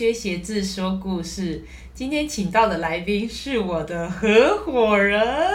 [0.00, 1.62] 到薛协志说故事。
[1.92, 5.52] 今天请到的来宾是我的合伙人，的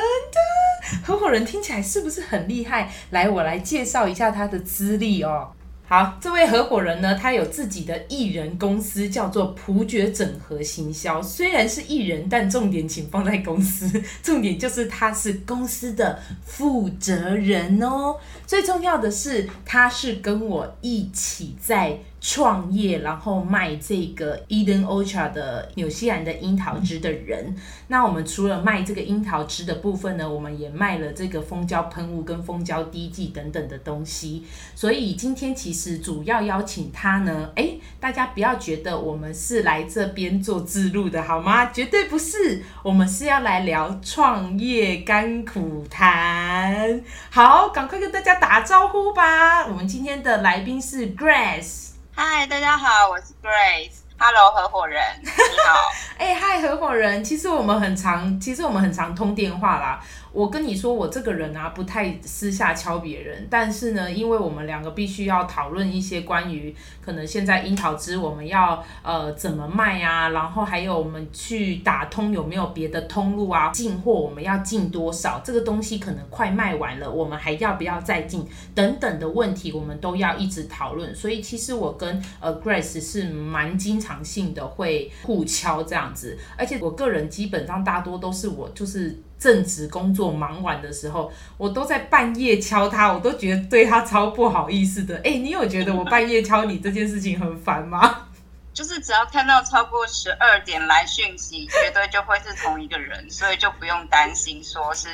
[1.04, 2.93] 合伙人听起来是不是很厉害？
[3.10, 5.50] 来，我来介绍一下他的资历哦。
[5.87, 11.20] 好，这位合伙人呢，他有自己的艺人公司，叫做普觉整合行销。
[11.20, 13.89] 虽然是艺人，但重点请放在公司，
[14.21, 18.15] 重点就是他是公司的负责人哦。
[18.46, 21.98] 最重要的是，他是跟我一起在。
[22.28, 27.56] 创业，然后卖这个 Eden Orchard 的纽西兰的樱桃汁的人，
[27.89, 34.44] 那我们除了卖这个樱桃汁的部分呢，我们也卖了这个蜂胶喷雾跟蜂胶滴剂等等的东西。
[34.73, 41.68] 所以今天其实主要邀请他呢，诶，大家不要觉得我们是来这边做自录的好吗？
[41.68, 47.00] 绝对不是，我们是要来聊创业甘苦谈。
[47.30, 49.68] 好，赶快跟大家打招呼吧。
[49.68, 51.95] 我们今天的来宾是 Grace。
[52.18, 53.98] 嗨，大家好，我是 Grace。
[54.18, 55.92] Hello，合伙人，你好。
[56.18, 57.22] 哎、嗨，合伙人。
[57.22, 60.00] 其实我们很常，其实我们很常通电话啦。
[60.36, 63.47] 我跟你说，我这个人啊，不太私下敲别人。
[63.50, 81.16] 但是呢，因为我们两个必须要讨论一些关于可能现在樱桃汁我们要呃怎么卖啊，然后还有我们去打通有没有别的通路啊，进货我们要进多少，这个东西可能快卖完了，我们还要不要再进等等的问题，我们都要一直讨论。
[81.16, 89.17] 所以其实我跟呃 Grace 是蛮经常性的会互敲这样子，而且我个人基本上大多都是我就是。
[89.38, 95.16] 正职工作忙完的时候，我都在半夜敲他，我都觉得对他超不好意思的。
[95.17, 98.30] 哎、欸，你有觉得我半夜敲你这件事情很烦吗？
[98.73, 105.07] 就是只要看到超过十二点来讯息，绝对就会是同一个人，所以就不用担心说是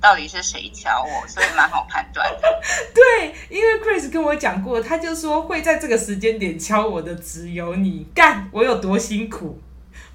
[0.00, 2.60] 到底是谁敲我，所以蛮好判断的。
[2.94, 9.60] 对，因为 Chris 跟我讲过，他就说会在这个时间点敲我的只有你，干我有多辛苦。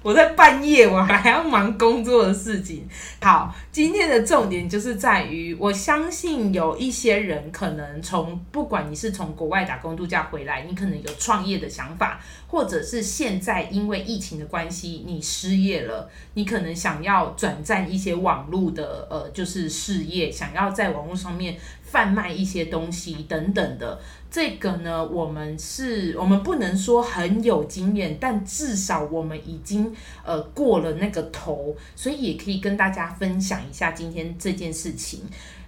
[0.00, 2.88] 我在半夜，我还要忙工作的事情。
[3.20, 24.00] 好，今天的重点就是在于，我相信有一些人可能从不管你是从国外打工度假回来，你可能有创业的想法，或者是现在因为疫情的关系你失业了，你可能想要转战一些网络的呃，就是事业，想要在网络上面贩卖一些东西等等的。
[24.30, 29.90] 这个呢，我们是，我们不能说很有经验，但至少我们已经
[30.24, 35.22] 呃过了那个头，所以也可以跟大家分享一下今天这件事情。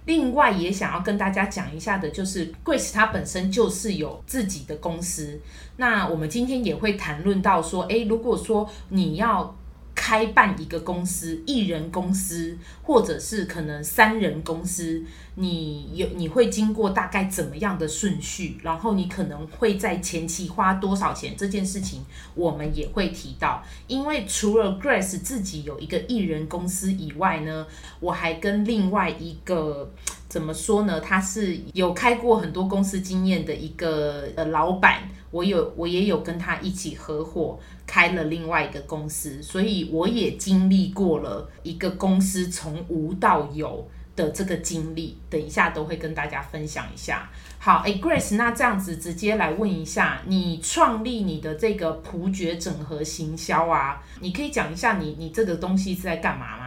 [0.05, 5.41] 另外，也想要跟大家讲一下的，就是 Grace 她本身就是有自己的公司。
[5.77, 9.57] 那我们今天也会谈论到说，诶，如果说你要。
[10.01, 18.57] 开办一个公司，一人公司，或者是可能三人公司，你有你会经过大概怎么样的顺序？
[18.63, 21.35] 然后你可能会在前期花多少钱？
[21.37, 22.03] 这件事情
[22.35, 23.63] 我们也会提到。
[23.89, 27.67] 因为除了 Grace 自己有一个艺人公司以外呢，
[28.01, 29.93] 我还跟另外一个
[30.31, 30.99] 怎么说呢？
[30.99, 37.61] 他是有开过很多公司经验的一个呃老板，我有我也有跟他一起合伙。
[37.91, 43.85] 开了另外一个公司，所以我也经历过了一个公司从无到有
[44.15, 45.19] 的这个经历。
[45.29, 47.29] 等一下都会跟大家分享一下。
[47.59, 56.60] 好，哎，Grace，那这样子直接来问一下，你创立你的这个普觉整合行销啊，你可以讲一下你你这个东西是在干嘛？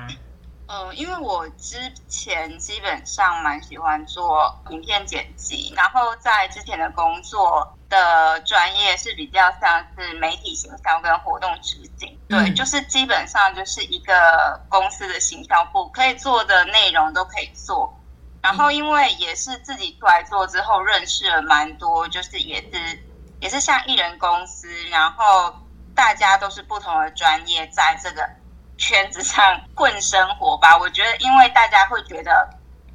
[0.74, 7.78] 呃，因为我之前基本上蛮喜欢做影片剪辑，然后在之前的工作。
[7.90, 17.96] 的专业是比较像是媒体行销跟活动执行，对，就是基本上就是一个公司的行销部可以做的内容都可以做。
[18.42, 23.04] 然后因为也是自己出来做之后，认识了蛮多，就是也是
[23.40, 25.54] 也是像艺人公司，然后
[25.94, 28.28] 大家都是不同的专业，在这个
[28.86, 30.78] 圈子上混生活吧。
[30.78, 32.50] 我觉得，因为大家会觉得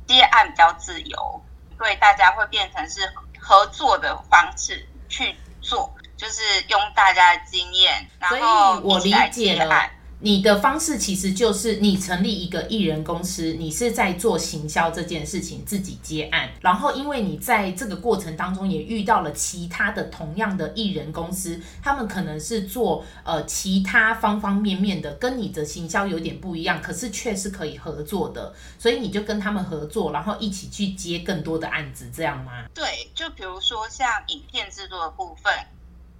[0.06, 1.42] 接案比较自由，
[1.78, 3.00] 所以大家会变成是。
[3.40, 9.88] 合作的方式去做，就是用大家的经验，然后我理解了。
[10.20, 16.50] 你的方式其实就是你成立一个艺人公司，你是在做行销这件事情，自己接案。
[16.60, 28.52] 然后，因为你在这个过程当中也遇到了其他的同样的艺人公司，他们可能是做呃其他方方面面的，跟你的行销有点不一样，可是却是可以合作的。
[28.76, 32.64] 所以你就跟他们合作，然后一起去接更多的案子，这样吗？
[32.74, 35.52] 对，就比如说像影片制作的部分，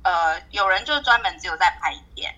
[0.03, 2.33] 呃，有人就专门只有在拍影片。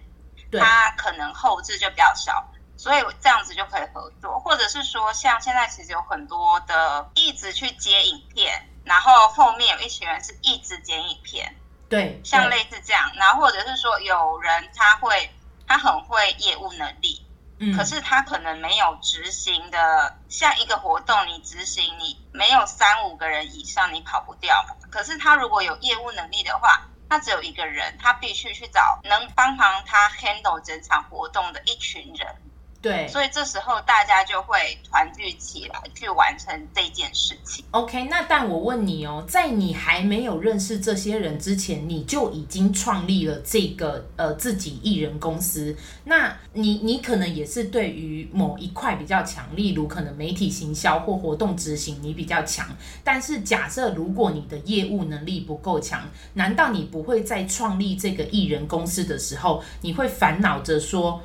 [0.59, 11.55] 他可能后置就比较少，所以这样子就可以合作，或者是说，像现在其实有很多的一直去接影片，然后后面有一群人是一直剪影片，
[11.89, 15.31] 对，像类似这样，然后或者是说有人他会
[15.67, 17.25] 他很会业务能力，
[17.59, 32.50] 嗯，可是他可能没有执行的，像一个活动你执行你没有三五个人以上你跑不掉嘛，可是他如果有业务能力的话，他只有一个人，他必须去找能帮忙他 handle 整场活动的一群人。
[32.83, 37.63] 对，所以这时候大家就会团聚起来去完成这件事情。
[37.73, 45.77] OK，那但我问你哦，在你还没有认识这些人之前，你就已经创立了这个呃自己艺人公司。
[46.05, 52.67] 那你你可能也是对于某一块比较强，例如可能媒体行销或活动执行你比较强。
[53.05, 61.21] 但是假设如果你的业务能力不够强，难道你不会在创立这个艺人公司的时候，你会烦恼着说？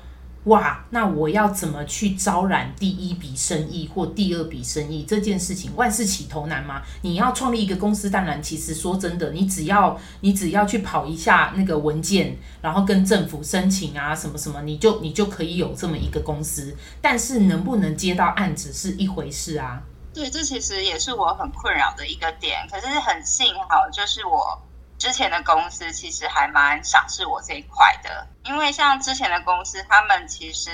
[0.46, 5.04] 哇，那我要怎么去招揽第一笔生意或第二笔生意？
[5.04, 6.84] 这件事情万事起头难吗？
[7.02, 16.76] 你要创立一个公司，当然，其实说真的，你只要你只要去跑一下那个文件，然后跟政府申请啊，什么什么，你就你就可以有这么一个公司。
[17.02, 19.82] 但是能不能接到案子是一回事啊。
[20.14, 22.68] 对，这其实也是我很困扰的一个点。
[22.72, 24.62] 可是很幸好，就是我。
[25.06, 30.72] 之前的公司其实还蛮赏识我这一块的，因为像之前的公司，他们其实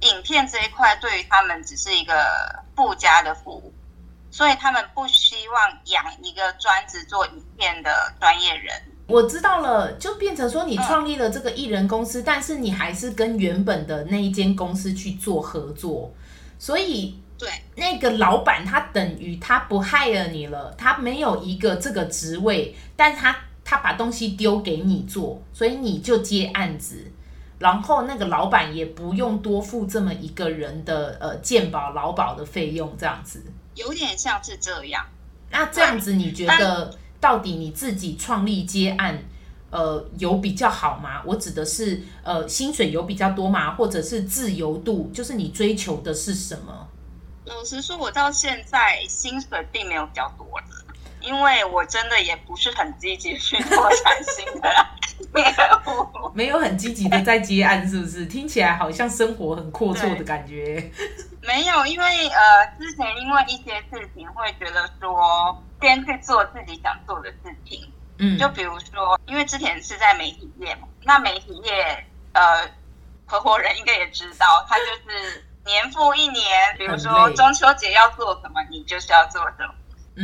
[0.00, 2.14] 影片这一块对于他们只是一个
[2.74, 3.74] 附加的服务，
[4.30, 8.74] 所以他们不希望养一个专职做影片的专业人。
[9.08, 16.10] 我知道了，就变成说你创立了这个艺人公司，嗯，但是你还是跟原本的那一间公司去做合作，
[16.58, 23.36] 所以对那个老板他等于他不 hire 你了，他没有一个这个职位，但他。
[23.68, 27.10] 他把东西丢给你做，所以你就接案子，
[27.58, 33.42] 然后那个老板也不用多付这么一个人的呃健保劳保的费用，这样子
[33.74, 35.04] 有点像是这样。
[35.50, 39.24] 那这样子你觉得到底你自己创立接案，
[39.70, 41.20] 呃，有比较好吗？
[41.26, 43.74] 我指的是呃薪水有比较多吗？
[43.74, 46.86] 或者是自由度，就是你追求的是什么？
[47.46, 50.75] 老实说，我到现在薪水并没有比较多了。
[51.26, 54.68] 因为我真的也不是很积极去拓展新的
[55.34, 55.44] 业
[55.86, 58.24] 务，没有很积极的在接案，是不是？
[58.26, 60.88] 听起来好像生活很阔绰的感觉。
[61.42, 67.92] 没有，因为呃，之前因为一些事情会觉得说，先去做自己想做的事情。
[68.18, 72.68] 嗯，就比如说，因为之前是在媒体业嘛，那媒体业呃，
[73.26, 79.74] 合伙人应该也知道，他就是年复一年，比如说中秋节要做什么，你就是要做什么。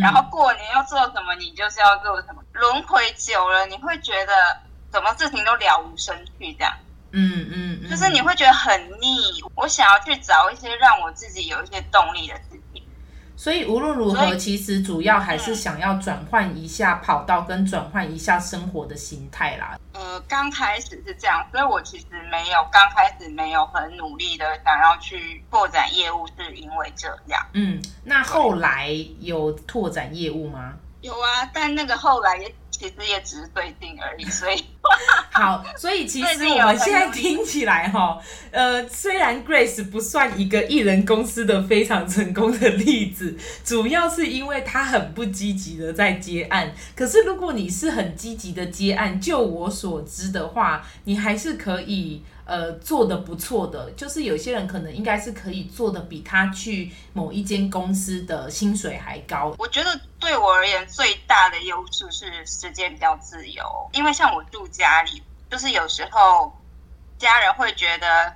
[0.00, 2.42] 然后过年要做什么，你就是要做什么。
[2.52, 4.32] 轮回久了，你会觉得
[4.92, 6.72] 什么事情都了无生趣，这样。
[7.10, 9.42] 嗯嗯，嗯，就是你会觉得很腻。
[9.54, 12.61] 我想要去找一些让我自己有一些动力的事情。
[13.42, 19.76] 所以无论如何，其实主要还是想要转换一下跑道，跟转换一下生活的形态啦。
[19.94, 27.44] 呃，刚开始是这样，所以我其实没有刚开始没有很努力的想要去拓展业务，是因为这样。
[27.54, 30.74] 嗯，那后来有拓展业务吗？
[31.00, 32.54] 有啊，但那个后来也。
[32.82, 34.64] 其实也只是对镜而已，所以
[35.30, 38.20] 好，所以其实我们现在听起来哈，
[38.50, 46.74] 呃，虽然 Grace 不算一个艺人公司的非常成功的例子，主要是因为他很不积极的在接案。
[46.96, 52.24] 可是如果你是很积极的接案，就我所知的话，你还是可以。
[52.52, 59.54] 呃，做的不错的，就是有些人可能应该是可以做的比他去某一间公司的薪水还高。
[59.58, 66.52] 我觉得对我而言最大的优势是时间比较自由，因为像我住家里，就是有时候
[67.16, 68.30] 家人会觉得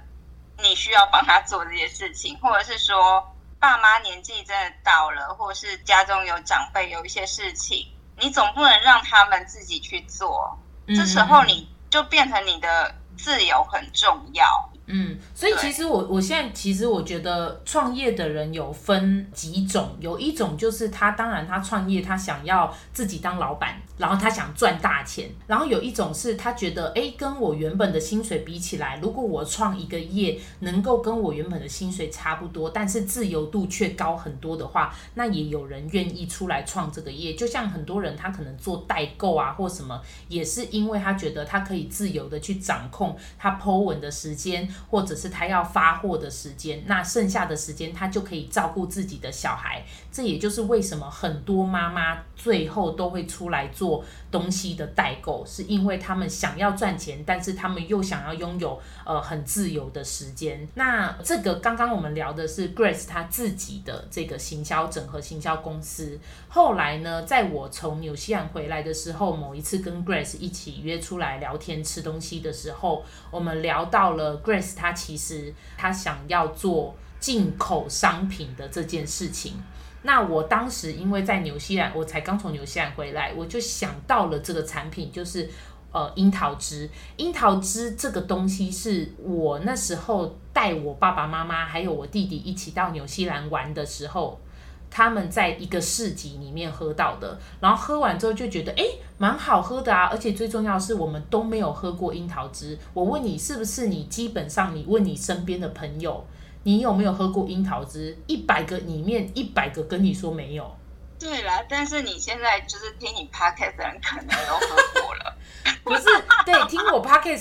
[0.63, 3.23] 你需要帮他做这些事情，或者是说
[3.61, 7.87] 爸妈年纪真的到了，或者是家中有长辈有一些事情，
[8.19, 12.95] 你总不能让他们自己去做，这时候你就变成你的。
[13.17, 14.76] 自由很重要。
[14.89, 37.35] 嗯，所以其实我我现在其实我觉得创业的人有分几种，有一种就是他当然他创业他想要自己当老板，然后他想赚大钱，然后有一种是他觉得哎，跟我原本的薪水比起来，如果我创一个业能够跟我原本的薪水差不多，但是自由度却高很多的话，那也有人愿意出来创这个业。
[37.35, 44.69] 就像很多人他可能做代购啊或什么，也是因为他觉得他可以自由的去掌控他 po 文的时间。
[44.89, 49.85] 或者是他要发货的时间，那剩下的时间他就可以照顾自己的小孩。
[50.11, 60.67] 这也就是为什么很多妈妈最后都会出来做东西的代购，是因为他们想要赚钱，但是他们又想要拥有呃很自由的时间。
[60.75, 66.19] 那这个刚刚我们聊的是 Grace 她自己的这个行销整合行销公司。
[66.49, 79.63] 后来呢，在我从纽西兰回来的时候，某一次跟 Grace 一起约出来聊天吃东西的时候，我们聊到了 Grace 他其实他想要做进口商品的这件事情。
[80.03, 85.51] 那我当时因为在纽西兰，我才刚从纽西兰回来，我就想到了这个产品，就是
[85.91, 86.89] 呃樱桃汁。
[87.17, 94.41] 樱桃汁这个东西是我那时候带我爸爸妈妈还有我弟弟一起到纽西兰玩的时候，
[94.91, 102.79] 他们在一个市集里面喝到的，然后喝完之后就觉得诶，蛮好喝的啊，而且最重要的是我们都没有喝过樱桃汁。
[102.95, 106.25] 我问你是不是你基本上你问你身边的朋友。
[106.63, 108.19] 你有没有喝过樱桃汁？
[108.27, 110.77] 一百个里面一百个跟你说没有。
[111.17, 115.16] 对啦，但是你现在就是听你 podcast 的人可能都喝过。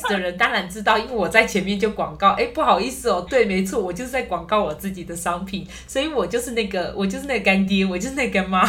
[0.09, 2.29] 的人当然知道，因为我在前面就广告。
[2.29, 8.65] 哎，不好意思哦，对，没错，我就是在广告我自己的商品，所以我就是那个，我就是那个干爹，我就是那个干妈。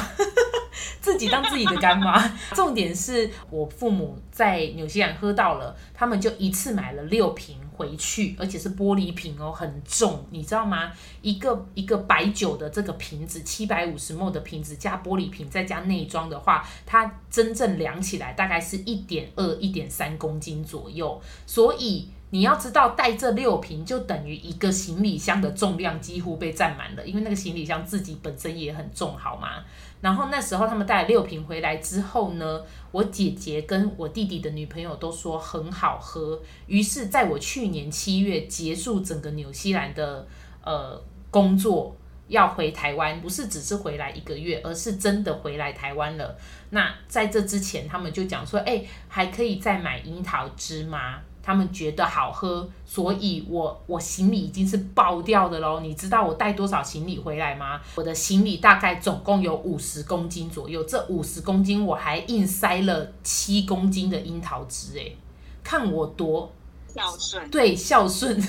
[1.06, 2.20] 自己当自己的干妈，
[2.52, 10.90] 重点是我父母在纽西兰喝到了，他们就一次买了六瓶回去，而且是玻璃瓶哦，很重，你知道吗？
[11.22, 22.08] 一个一个白酒的这个瓶子，七百五十 ml 的瓶子加玻璃瓶再加内装的话，它真正量起来大概是一点二、一点三公斤左右，所以。
[22.36, 29.64] 你要知道，带这六瓶就等于一个行李箱的重量几乎被占满了，因为那个行李箱自己本身也很重，好吗？
[30.02, 32.60] 然后那时候他们带了六瓶回来之后呢，
[32.92, 36.38] 我姐姐跟我弟弟的女朋友都说很好喝。
[36.66, 40.28] 于是，在我去年七月结束整个纽西兰的
[40.62, 41.96] 呃工作，
[42.28, 46.36] 要回台湾，不是只是回来一个月，而是真的回来台湾了。
[46.68, 51.20] 那在这之前，他们就讲说，哎，还可以再买樱桃汁吗？
[51.46, 55.78] 他们觉得好喝，所以我我行李已经是爆掉的喽。
[55.78, 57.80] 你知道我带多少行李回来吗？
[57.94, 65.12] 我的行李大概总共有五十公斤左右，这五十公斤我还硬塞了七公斤的樱桃汁，哎，
[65.62, 66.52] 看我多
[66.88, 68.36] 孝顺，对，孝顺。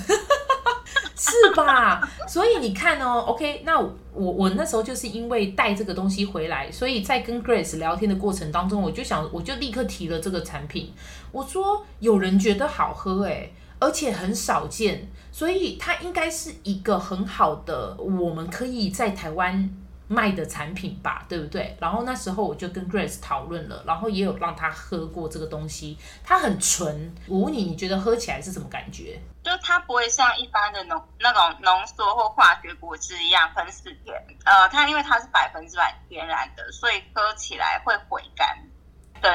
[1.17, 2.07] 是吧？
[2.27, 10.93] 所以你看哦，OK，那我我那时候就是因为带这个东西回来，所以在跟 Grace 聊天的过程当中，我就想，我就立刻提了这个产品。
[11.31, 19.69] 我说有人觉得好喝诶，而且很少见，所以它应该是一个很好的，我们可以在台湾。
[20.07, 21.75] 卖的产品吧，对不对？
[21.79, 27.13] 然后那时候我就跟 Grace 讨论了，然后也有让他喝过这个东西，它很纯。
[27.27, 29.19] 我问你，你觉得喝起来是什么感觉？
[29.43, 38.57] 就它不会像一般的浓那种浓缩或化学果汁一样很死甜，呃，它因为它是百分之百天然的，所以喝起来会回甘。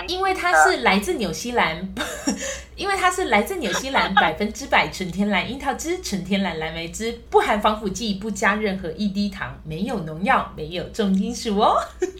[0.06, 1.94] 因为它是来自纽西兰，
[2.76, 11.76] 因为它是来自纽西兰百分之百纯天然樱桃汁、纯天然蓝莓汁，不含防腐剂，不加任何一滴糖，没有农药，没有重金属哦。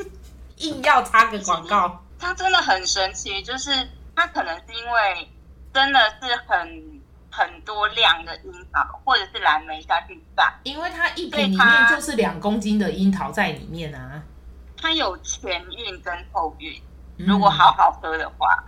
[0.59, 3.71] 硬要插个广告，它真的很神奇，就是
[4.15, 5.29] 它可能是因为
[5.73, 7.01] 真的是很
[7.31, 14.23] 很多量的樱桃或者是蓝莓下去榨，因为它一瓶里面就是两公斤的樱桃在里面啊。
[14.77, 16.81] 它有前韵跟后韵。
[17.27, 18.65] 如果好好喝的话，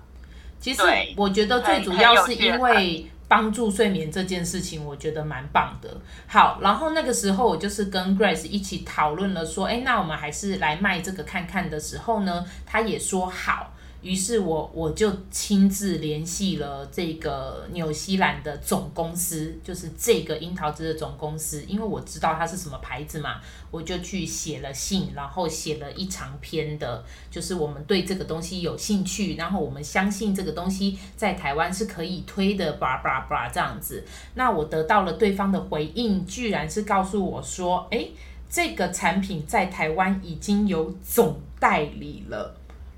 [0.61, 0.83] 其实
[1.17, 5.97] 我觉得最主要是因为帮助睡眠这件事情，我觉得蛮棒的。
[6.27, 13.73] 好，然后那个时候我就是跟 Grace 一起讨论了，说，哎，那我们还是来卖这个看看的时候呢，他也说好。
[14.05, 34.05] 于是我我就亲自联系了这个纽西兰的总公司，就是这个樱桃汁的总公司，因为我知道它是什么牌子嘛，我就去写了信，然后写了一长篇的，就是我们对这个东西有兴趣，然后我们相信这个东西在台湾是可以推的，叭叭叭这样子。
[34.35, 38.13] 那我得到了对方的回应，居然是告诉我说，诶，
[38.51, 42.55] 这个产品在台湾已经有总代理了。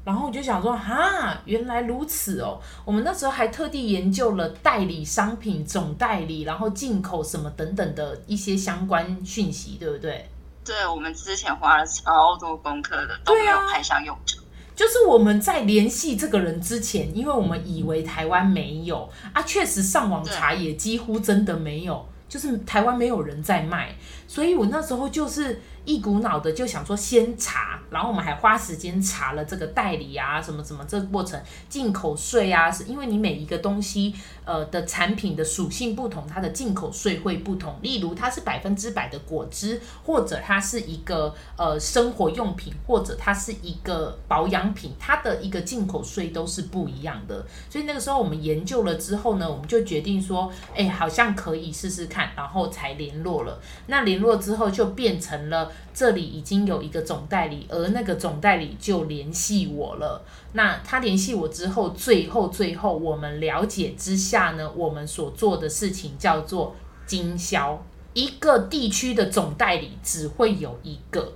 [0.07, 2.61] 然后我就想说，哈，原来如此哦。
[2.85, 10.29] 我们那时候还特地研究了代理商品、总代理，然后进口什么等等的一些相关讯息，对不对？
[10.65, 14.41] 对，我们之前花了超多功课的，都没有派上用场。
[14.77, 23.97] 就是我们在联系这个人之前，因为我们以为台湾没有啊，确实上网查也几乎真的没有，就是台湾没有人在卖。
[24.29, 25.61] 所以我那时候就是。
[25.87, 34.13] 一股脑的就想说先查，然后我们还花时间查了这个代理啊，什么什么这个过程，进口税啊，是因为你每一个东西
[34.45, 37.77] 呃的产品的属性不同，它的进口税会不同。
[37.83, 47.47] 例如它是百分之百的果汁，或者它是一个呃生活用品，或者它是一个保养品，它的一个进口税都是不一样的。
[47.71, 53.61] 所以那个时候我们研究了之后呢，我们就决定说，哎，好像可以试试看，然后才联络了。
[53.87, 55.71] 那联络之后就变成了。
[55.95, 60.23] 这里已经有一个总代理，而那个总代理就联系我了。
[60.53, 67.83] 那他联系我之后，最后最后我们了解之下呢，我们所做的事情叫做经销。
[68.13, 71.35] 一个地区的总代理只会有一个，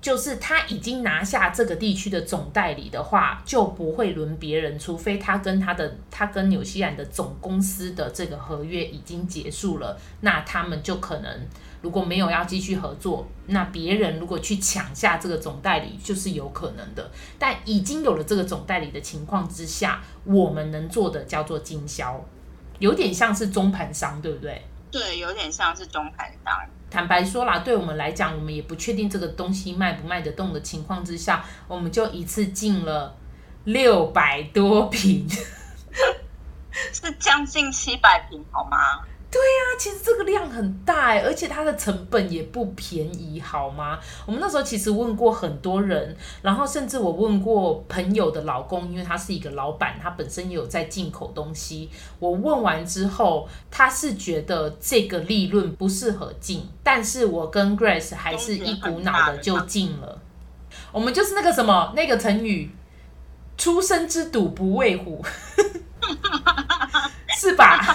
[0.00, 11.46] 就是他已经拿下这个地区的总代理的话，就不会轮别人，除非他跟他的他跟纽西兰的总公司的这个合约已经结束了，那他们就可能。
[11.80, 17.10] 如果没有要继续合作，那别人如果去抢下这个总代理，就是有可能的。
[17.38, 22.24] 但已经有了这个总代理的情况之下，我们能做的叫做经销，
[22.78, 24.62] 有点像是中盘商，对不对？
[24.90, 26.54] 对，有点像是中盘商。
[26.90, 33.14] 坦白说啦，对我们来讲，我们也不确定这个东西卖不卖得动的情况之下，我们就一次进了
[33.64, 35.28] 六百多瓶，
[36.92, 38.78] 是将近七百瓶，好吗？
[39.30, 43.98] 对呀、啊，其实这个量很大哎，而且它的成本也不便宜，好吗？
[44.24, 51.90] 我们那时候其实问过很多人，然后甚至我问过朋友的老公，因为他是一个老板，他本身也有在进口东西。
[52.18, 60.22] 我问完之后，他是觉得这个利润不适合进，但是我跟 Grace 还是一股脑的就进了。
[60.90, 62.70] 我们就是那个什么那个成语，
[63.58, 65.22] 初生之犊不畏虎，
[67.36, 67.94] 是吧？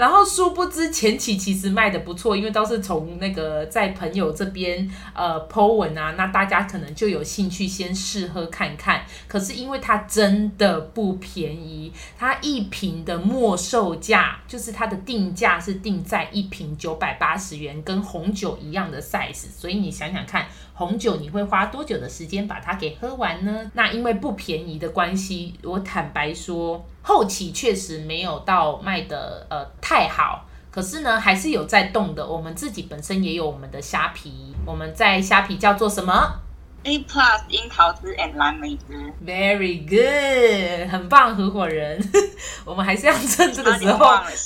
[0.00, 9.02] 然后殊不知前期其实卖的不错，因为都是从那个在朋友这边呃 po 文啊，那大家可能就有兴趣先试喝看看。
[9.28, 20.46] 可是因为它真的不便宜，它一瓶的末售价就是它的定价是定在一瓶九百八十元，跟红酒一样的 size，所以你想想看。
[20.72, 23.70] 红酒你会花多久的时间把它给喝完呢？
[23.74, 32.24] 那因为不便宜的关系，我坦白说，后期确实没有到卖的呃太好，可是呢还是有在动的。
[32.24, 36.38] 我们自己本身也有我们的虾皮，我们在虾皮叫做什么
[36.84, 39.12] ？A Plus 樱桃汁 and 蓝莓汁。
[39.26, 42.00] Very good，很棒，合伙人。
[42.64, 43.98] 我们还是要趁这个时候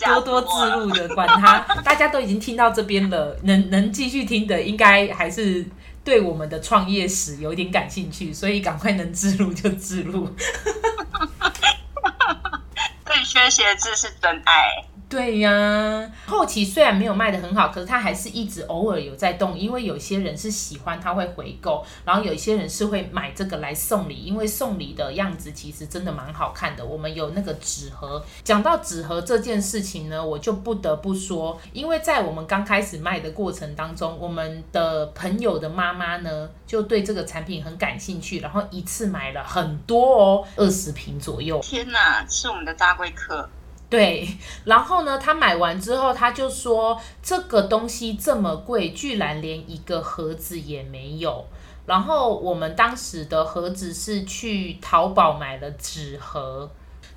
[0.07, 5.67] 多多自录的，管他， 大家都已经听到这边了，能能继续听的，应该还是。
[6.03, 10.29] 对我们的创业史有点感兴趣，所以赶快能自入就自入。
[13.15, 14.94] 对，薛协志是真爱。
[15.15, 26.85] 对呀、后期虽然没有卖得很好，可是他还是一直偶尔有在动，因为有些人是喜欢他会回购，然后有一些人是会买这个来送礼，因为送礼的样子其实真的蛮好看的。
[26.85, 41.61] 我们有那个纸盒，讲到纸盒这件事情呢，我就不得不说，因为在我们刚开始卖的过程当中，我们的朋友的妈妈呢就对这个产品很感兴趣，然后一次买了很多哦，二十瓶左右。
[41.63, 43.49] 天哪，是我们的大贵客。
[43.95, 44.29] 对，
[44.65, 51.47] 然后呢，他买完之后，他就说这个东西这么贵，居然连一个盒子也没有。
[51.87, 56.69] 然后我们当时的盒子是去淘宝买了纸盒，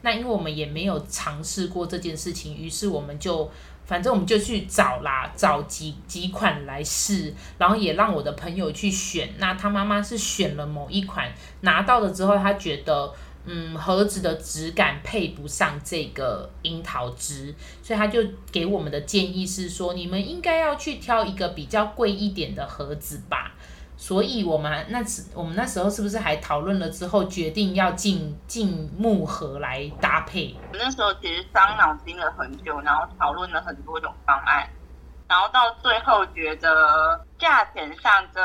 [0.01, 3.49] 那因为我们也没有尝试过这件事情，于是我们就
[3.85, 9.33] 反正我们就去找啦，找几几款来试，然后也让我的朋友去选。
[9.39, 13.11] 那他妈妈是选了某一款，拿到了之后，他觉得。
[13.49, 23.53] 嗯，盒子的质感配不上这个樱桃汁，所以他就给我们的建议是说，你们应该要去挑一个比较贵一点的盒子吧。
[23.95, 30.53] 所以我们那时我们那时候是不是还讨论了之后，决定要进进木盒来搭配？
[30.71, 34.69] 我那时候其实伤脑筋了很久，然后讨论了很多种方案，
[35.27, 38.43] 然后到最后觉得价钱上跟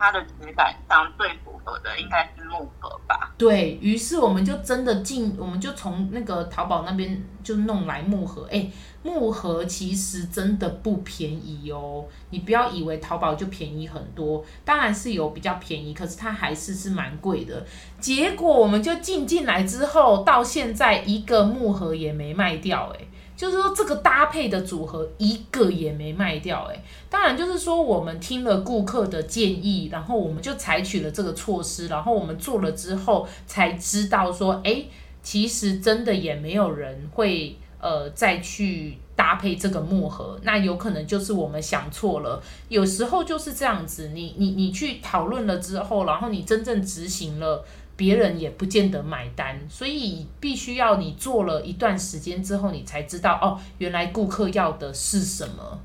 [0.00, 3.34] 它的质感上最符合的应该是木盒吧。
[3.36, 8.48] 对，于是，我们就真的进，我们就从那个淘宝那边就弄来木盒。
[8.50, 8.66] 哎，
[9.02, 17.66] 木盒其实真的不便宜哦，你不要以为淘宝就便宜很多，当然是有比较便宜，可是它还是是蛮贵的。
[18.00, 23.04] 结果我们就进进来之后，到现在一个木盒也没卖掉，哎。
[23.40, 34.84] 就是说，这个搭配的组合一个也没卖掉，哎，当然就是说，我们听了顾客的建议，然后我们就采取了这个措施，然后我们做了之后才知道说，哎，
[35.22, 38.98] 其实真的也没有人会呃再去。
[39.16, 42.42] 搭配这个木盒，那有可能就是我们想错了。
[42.70, 47.62] 有时候就是这样子，你你你去讨论了之后，然后你真正执行了，
[48.00, 49.60] 别人也不见得买单。
[49.68, 55.78] 所以必须要你做了一段时间之后，你才知道哦，原来顾客要的是什么。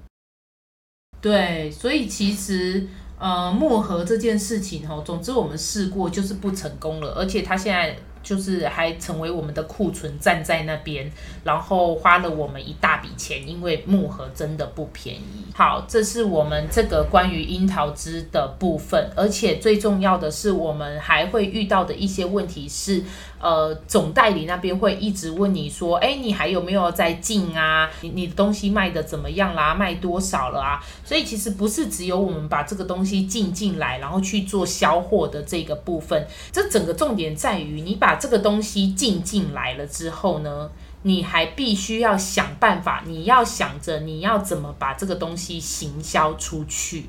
[1.19, 2.87] 对，所以其实
[3.19, 7.97] 呃，墨盒这件事情哦，总之我们试过就是不成功了，而且他现在。
[8.25, 11.09] 就是还成为我们的库存站在那边，
[11.43, 15.45] 然后花了我们一大笔钱，因为木盒真的不便宜。
[15.53, 23.03] 好，这是我们这个关于樱桃汁的部分，而且最重要的是，我们还会遇到的一些问题是。
[23.37, 27.87] 呃，总代理那边会一直问你说，哎，你还有没有在进啊？
[28.01, 29.75] 你你的东西卖的怎么样啦？
[29.75, 30.81] 卖多少了啊？
[31.03, 36.25] 所以其实不是只有我们把这个东西进进来，然后去做销货的这个部分。
[36.51, 40.69] 这整个重点在于，你把这个东西进进来了之后呢，
[41.03, 47.07] 你还必须要想办法，你要想着你要怎么把这个东西行销出去。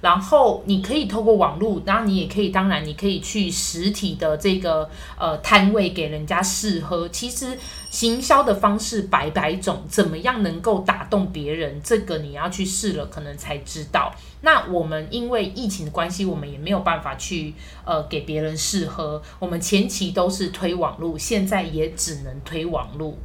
[0.00, 7.08] 然后你可以透过网络，然后你也可以，当然你可以去实体的这个呃摊位给人家试喝。
[7.08, 7.58] 其实
[7.90, 14.14] 行销的方式百百种，怎么样能够打动别人，这个你要去试了，可能才知道。
[14.42, 19.22] 那我们因为疫情的关系，我们也没有办法去呃给别人试喝。
[19.38, 23.18] 我们前期都是推网路，现在也只能推网路。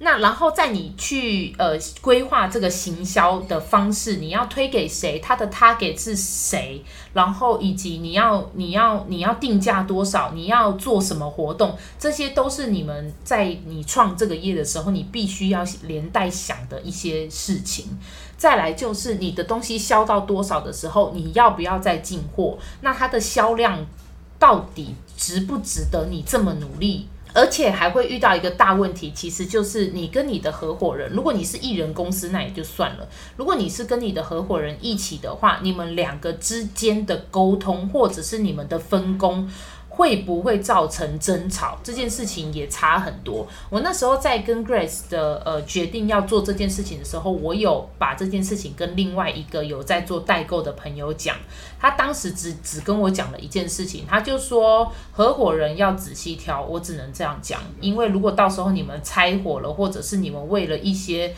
[0.00, 5.20] 那然后在你去呃规划这个行销的方式，你要推给谁？
[5.20, 6.84] 他的 target 是谁？
[7.12, 10.32] 然后以及你要你要你要定价多少？
[10.34, 11.78] 你要做什么活动？
[11.96, 17.96] 这些都是你们在你创这个业的时候，你必须要连带想的一些事情。
[18.36, 22.58] 再来就是你的东西销到多少的时候，你要不要再进货？
[22.80, 23.86] 那它的销量
[24.40, 27.08] 到底值不值得你这么努力？
[27.34, 39.50] 而且还会遇到一个大问题，其实就是你跟你的合伙人，如果你是艺人公司，那也就算了；如果你是跟你的合伙人一起的话，你们两个之间的沟通，或者是你们的分工。
[39.94, 41.78] 会不会造成争吵？
[41.84, 43.46] 这件事情也差很多。
[43.70, 51.36] 我那时候在跟 Grace 的呃决定要做这件事情的时候，我有把这件事情跟另外一个有在做代购的朋友讲。
[51.80, 56.62] 他当时只只跟我讲了一件事情，他就说合伙人要仔细挑。
[56.62, 61.34] 我只能这样讲，因为如果到时候你们拆伙了，或者是你们为了一些。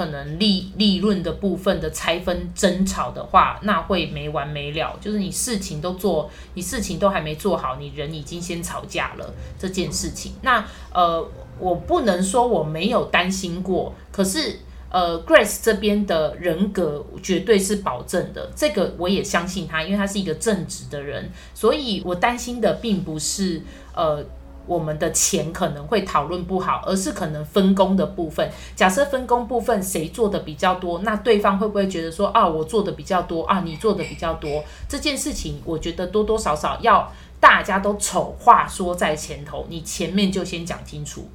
[0.00, 4.96] 可能利利润的部分的拆分争吵的话，那会没完没了。
[4.98, 10.32] 就是你事情都做，你事情都还没做好，你人已经先吵架了这件事情。
[10.40, 11.22] 那呃，
[11.58, 23.60] 我不能说我没有担心过，可是呃，Grace 这边的人格绝对是保证的，这个我也相信他，因为他是一个正直的人，所以我担心的并不是
[23.94, 24.24] 呃。
[24.70, 28.48] 我们的钱可能会讨论不好，而是可能分工的部分。
[28.76, 34.62] 假设分工部分谁做的比较多，那对方会不会觉得说啊，我做的比较多啊，你做的比较多？
[34.88, 41.28] 这件事情，我觉得多多少少要大家都丑话说在前头，你前面就先讲清楚。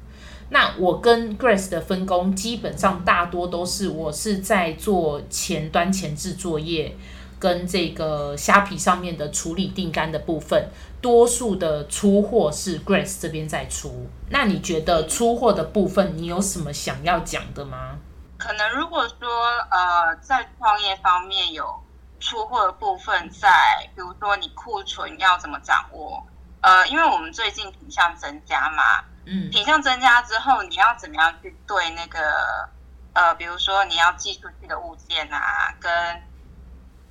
[0.48, 6.96] 那我跟 Grace 的分工基本上大多都是我是在做前端前置作业。
[7.38, 14.08] 跟这个虾皮上面的处理订单的部分，多数的出货是 Grace 这边在出。
[14.30, 17.98] 那你觉得出货的部分，你有什么想要讲的吗？
[18.38, 19.28] 可能如果说
[19.70, 21.82] 呃，在创业方面有
[22.20, 26.26] 出货的部分在，在比如说你库存要怎么掌握？
[26.60, 32.68] 呃，因为我们最近品项增加嘛，嗯，品项增加之后，你要怎么样去对那个
[33.14, 36.22] 呃，比如说你要寄出去的物件啊，跟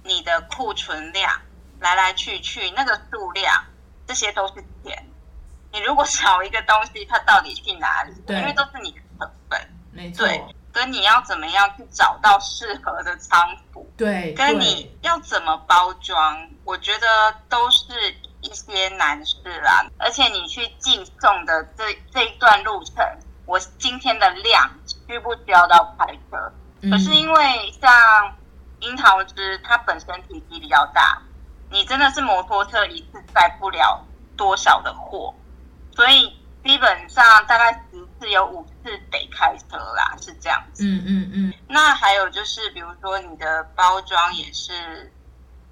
[0.04, 1.32] 你的库存量
[1.80, 3.64] 来来去去那个数量，
[4.08, 5.06] 这些都是钱。
[5.72, 8.14] 你如果少一个东西，它到底去哪里？
[8.26, 9.60] 对，因为都是你的成本。
[9.92, 10.26] 没错。
[10.26, 13.90] 对，跟你要怎么样去找到适合的仓库？
[13.98, 14.34] 对。
[14.34, 16.50] 跟你要怎么包装？
[16.64, 17.08] 我觉得
[17.50, 19.86] 都是一些难事啦。
[19.98, 22.96] 而且你去寄送的这这一段路程，
[23.46, 24.70] 我今天的量
[25.08, 26.54] 需不需要到快车？
[26.82, 26.92] 嗯。
[26.92, 28.36] 可是因为像。
[28.82, 31.20] 樱桃汁它本身体积比较大，
[31.70, 34.06] 你真的是摩托车一次载不了
[34.38, 35.34] 多少的货，
[35.96, 40.84] 所以基本上大概十次有五次得开车啦，是这样子。
[40.86, 41.54] 嗯嗯嗯。
[41.68, 45.12] 那还有就是，比如说你的包装也是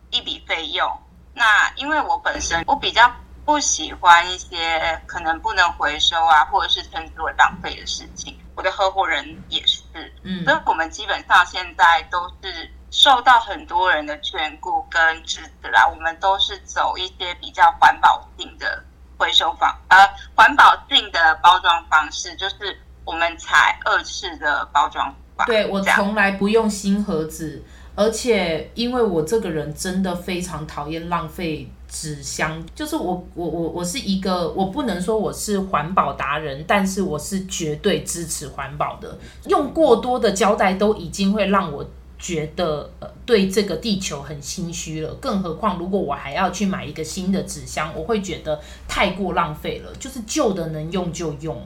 [0.10, 0.92] 一笔费用。
[1.34, 3.12] 那因为我本身我比较
[3.46, 8.38] 不喜欢一些可能不能回收啊，或者是称之为浪费的事情。
[8.56, 9.82] 我的合伙人也是，
[10.24, 12.72] 嗯，所以我们基本上现在都是。
[12.94, 18.84] 受到很多人的眷顾跟支持啦，我们都是走一些比较环保性的
[19.18, 19.98] 回收方，呃，
[20.36, 25.44] 环保性的包装方式，就是我们采二次的包装法。
[25.46, 27.64] 对，我从来不用新盒子，
[27.96, 39.18] 而且因为我这个人真的非常讨厌浪费纸箱，就是我我我我是一个，我不能说我是环保达人，但是我是绝对支持环保的。
[39.48, 41.84] 用过多的胶带都已经会让我。
[42.24, 49.94] 觉得呃对这个地球很心虚了，更何况如果我还要去买一个新的纸箱，我会觉得太过浪费了。
[50.00, 51.62] 就是旧的能用就用。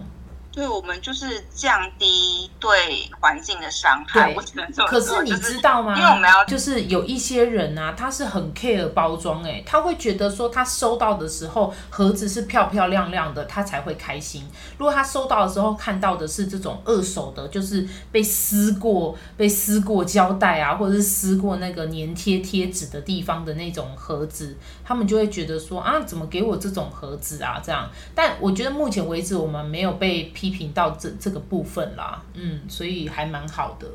[0.58, 4.34] 对，我们就是降低对环境的伤害。
[4.36, 5.96] 我只能说，可是你知道吗？
[5.96, 14.48] 因为我们要就是有一些人啊，他是很 care 包装，哎，他会觉得说他收到的时候盒子是漂漂亮亮的，他才会开心。
[14.80, 27.62] 如果他收到的时候看到的是这种二手的，就是被撕过、被撕过胶带啊，或者是撕过那个粘贴贴纸的地方的那种盒子，他们就会觉得说啊，怎么给我这种盒子啊？
[27.63, 27.88] 这样。
[28.15, 30.46] 但我觉得目前为止，我们没有被批。
[30.47, 33.88] 批评到这这个部分啦，嗯，所以还蛮好的。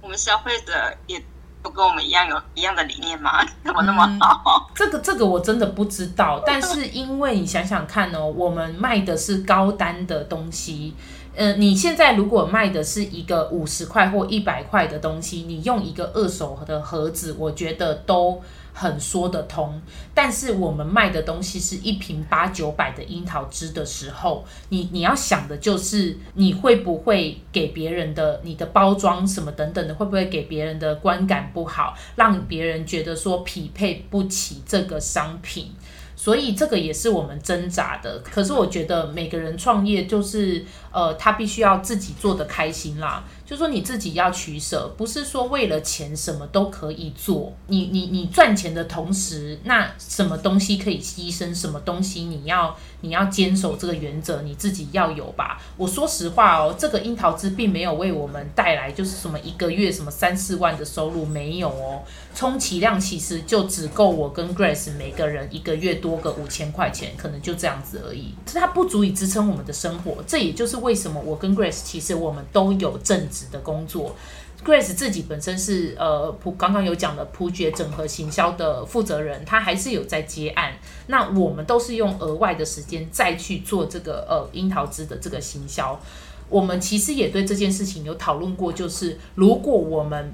[0.00, 0.72] 我们消费者
[1.06, 1.22] 也
[1.62, 3.44] 不跟我们一样有一样的理念吗？
[3.64, 4.66] 怎么那么好？
[4.68, 6.42] 嗯，这个这个我真的不知道。
[6.46, 10.94] 但是因为你想想看哦，我们卖的是高单的东西，
[11.36, 18.42] 呃，你现在如果卖的是一个五十块或一百块的东西，你用一个二手的盒子，我觉得都。
[18.80, 19.78] 很说得通，
[20.14, 35.72] 但是我们卖的东西是一瓶八九百的樱桃汁的时候，你你要想的就是你会不会给别人的你的包装什么等等的，会不会给别人的观感不好，让别人觉得说匹配不起这个商品。
[36.16, 38.18] 所以这个也是我们挣扎的。
[38.18, 43.24] 可是我觉得每个人创业就是，呃，他必须要自己做的开心啦。
[43.46, 47.52] 就说你自己要取舍，不是说为了钱什么都可以做。
[47.66, 55.60] 你你你赚钱的同时，那什么东西可以牺牲，什么东西你要你要坚守这个原则，你自己要有吧。
[55.76, 62.02] 我说实话哦，这个樱桃汁并没有为我们带来就是什么一个月什么三四万的收入，没有哦。
[62.32, 68.32] 充其量其实就只够我跟 Grace 每个人一个月多个五千块钱，可能就这样子而已。
[68.46, 70.22] 它不足以支撑我们的生活。
[70.24, 74.14] 这也就是为什么我跟 Grace 其实我们都有正职的工作。
[74.62, 80.74] Grace 自己本身是呃普刚刚有讲的普觉整合行销的负责人，他还是有在接案。
[81.06, 85.98] 那我们都是用额外的时间再去做这个呃樱桃汁的这个行销。
[86.50, 90.30] 我们其实也对这件事情有讨论过，就是如果我们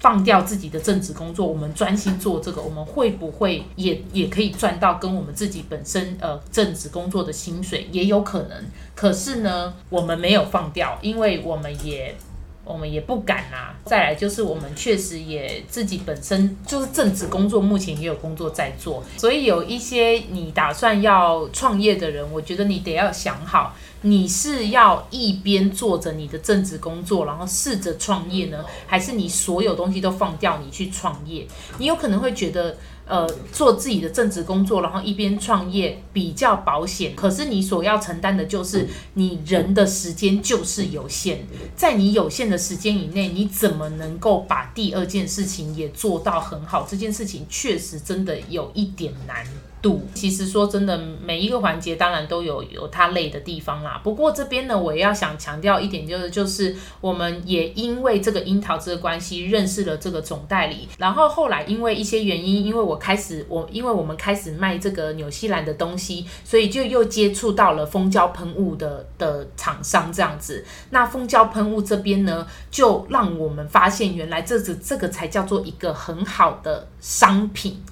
[0.00, 7.86] 放掉自己的正职工作，我们专心做这个，我们会不会也也可以赚到跟我们自己本身呃正职工作的薪水？
[7.92, 8.64] 也有可能。
[8.94, 12.16] 可是呢，我们没有放掉，因为我们也
[12.64, 13.76] 我们也不敢啊。
[13.84, 23.74] 再来就是我们确实也自己本身就是正职工作，目前也有工作在做，所以有一些你打算要创业的人，我觉得你得要想好。
[24.02, 31.46] 你是要一边做着你的正职工作，然后试着创业呢，还是你所有东西都放掉，你去创业？
[31.78, 37.14] 你有可能会觉得，呃，做自己的正职工作，然后一边创业比较保险。
[37.14, 41.40] 可是你所要承担的就是，你人的时间就是有限，
[41.76, 46.86] 在你有限的时间以内，你怎么能够把第二件事情也做到很好？
[46.88, 49.44] 这件事情确实真的有一点难。
[49.82, 54.00] 度其实说真的，每一个环节当然都有有它累的地方啦。
[54.04, 70.64] 不过这边呢，我也要想强调一点，就是就是我们也因为这个樱桃汁的关系认识了这个总代理，然后后来因为一些原因，因为我开始我因为我们开始卖这个纽西兰的东西，所以就又接触到了蜂胶喷雾的的厂商这样子。
[70.90, 77.82] 那蜂胶喷雾这边呢，就让我们发现原来这这这个才叫做一个很好的商品。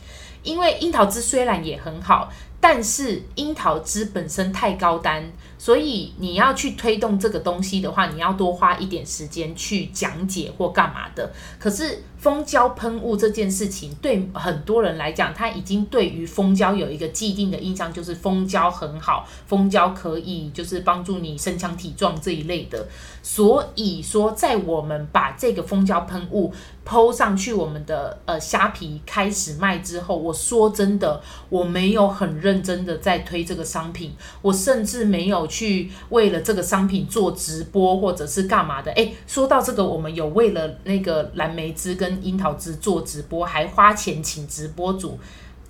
[0.48, 11.30] 因为樱桃汁虽然也很好，但是樱桃汁本身太高单，所以你要去推动这个东西的话，你要多花一点时间去讲解或干嘛的。
[11.58, 12.02] 可是。
[12.18, 22.88] 蜂胶喷雾这件事情对很多人来讲，他已经对于蜂胶有一个既定的印象，就是蜂胶很好，蜂胶可以就是帮助你身强体壮这一类的。
[23.22, 26.52] 所以说，在我们把这个蜂胶喷雾
[26.84, 38.92] PO 上去我们的呃虾皮开始卖之后，我说真的，我没有很认真的在推这个商品，我甚至没有去为了这个商品做直播或者是干嘛的。
[38.92, 45.18] 诶，说到这个，我们有为了那个蓝莓汁跟樱桃汁做直播，还花钱请直播主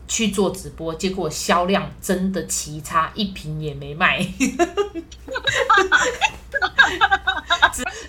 [0.06, 4.26] 去做直播，结果销量真的奇差，一瓶也没卖。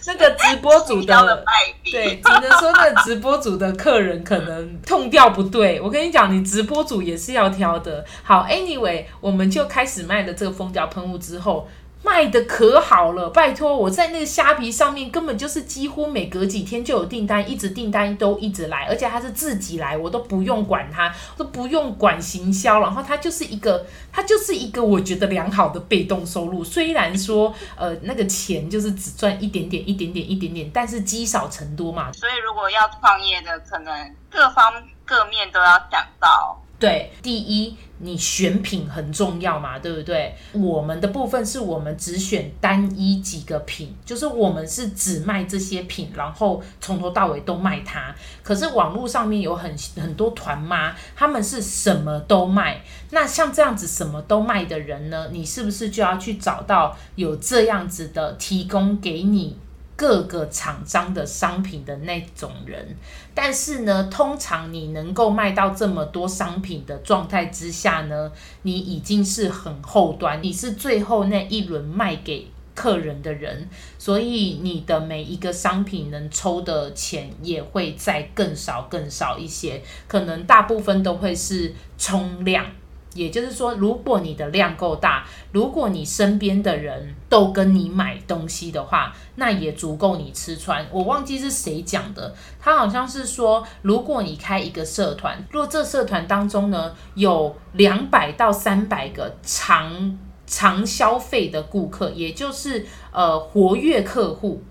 [0.05, 1.45] 那个直播组的
[1.91, 5.79] 对，只能说那个直播组的客人可能痛调不对。
[5.81, 8.05] 我跟你讲，你直播组也是要挑的。
[8.23, 11.67] 好，Anyway，我们就开始卖了这个蜂胶喷雾之后。
[12.01, 26.63] 卖的可好了，拜托我在那个虾皮上面根本就是几乎每隔几天就有订单，一直订单都一直来，而且他是自己来，我都不用管他，都不用管行销，然后他就是一个，他就是一个我觉得良好的被动收入。
[26.63, 32.11] 虽然说呃那个钱就是只赚一点点、一点点、一点点，但是积少成多嘛。
[32.13, 34.73] 所以如果要创业的，可能各方
[35.05, 36.61] 各面都要想到。
[36.79, 40.33] 对，第一，你选品很重要嘛，对不对？
[40.53, 48.15] 我们的部分是我们只选单一几个品，就是我们是只卖这些品，然后从头到尾都卖它。
[48.41, 52.81] 可是网络上面有很很多团妈，他们是什么都卖。
[53.11, 55.27] 那像这样子什么都卖的人呢？
[55.33, 59.57] 你是不是就要去找到有这样子的提供给你？
[59.99, 62.95] 各个厂商的商品的那种人，
[63.35, 68.31] 但是呢，通常你能够卖到这么多商品的状态之下呢，
[68.61, 82.65] 你已经是很后端，你是最后那一轮卖给客人的人，所以你的每一个商品能抽的钱也会再更少更少一些，可能大部分都会是冲量。
[83.13, 90.85] 也就是说，如果你的量够大，如果你身边的人都跟你买东西的话，那也足够你吃穿。
[90.91, 104.61] 我忘记是谁讲的，他好像是说，如果你开一个社团，若这社团当中呢，有两百到三百个常常消费的顾客，也就是呃活跃客户。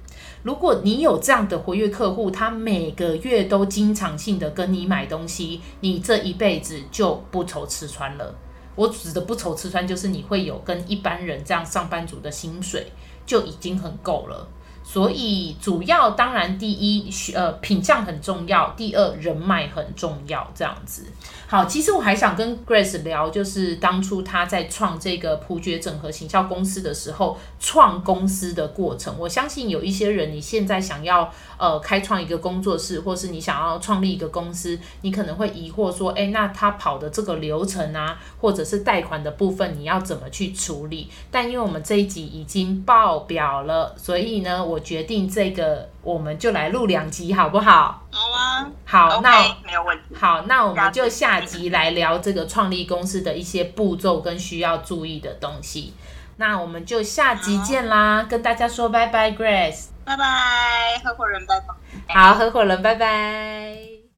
[0.48, 8.34] 如果你有这样的活跃客户，他每个月都经常性的跟你买东西，你这一辈子就不愁吃穿了。
[8.74, 12.90] 我指的不愁吃穿，就是你会有跟一般人这样上班族的薪水
[13.26, 14.48] 就已经很够了。
[14.90, 20.51] 所以主要当然第一，呃，品相很重要；第二，人脉很重要。
[20.55, 21.05] 这样子。
[21.46, 29.14] 好，其实我还想跟 Grace 聊，就是当初他在创这个普觉整合行销公司的时候，创公司的过程。
[29.18, 41.11] 我相信有一些人，你现在想要呃开创一个工作室，或是你想要创立一个公司，你可能会疑惑说，诶，那他跑的这个流程啊，或者是贷款的部分，你要怎么去处理？
[41.31, 44.77] 但因为我们这一集已经爆表了，所以呢，我。
[44.78, 48.06] 我决定这个，我们就来录两集，好不好？
[48.12, 48.70] 好啊。
[48.84, 50.14] 好，okay, 那没有问题。
[50.14, 55.94] 好，那我们就下集来聊这个创立公司的一些步骤跟需要注意的东西。
[56.36, 59.86] 那我们就下集见啦，跟大家说拜拜，Grace。
[60.04, 62.14] 拜拜，合伙人拜拜。
[62.14, 63.97] 好，合伙人拜拜。